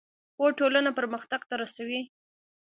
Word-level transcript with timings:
پوهه 0.35 0.53
ټولنه 0.59 0.89
پرمختګ 0.99 1.41
ته 1.49 1.55
رسوي. 1.61 2.01